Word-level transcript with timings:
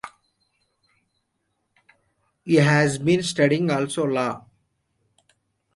He 2.43 2.55
has 2.55 2.97
been 2.97 3.21
studying 3.21 3.69
also 3.69 4.05
law. 4.05 4.45